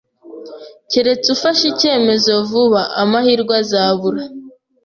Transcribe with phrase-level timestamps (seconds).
[0.91, 4.23] Keretse ufashe icyemezo vuba, amahirwe azabura.